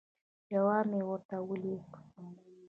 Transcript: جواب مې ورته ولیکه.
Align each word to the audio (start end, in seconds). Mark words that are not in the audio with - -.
جواب 0.49 0.85
مې 0.91 1.01
ورته 1.09 1.35
ولیکه. 1.47 1.97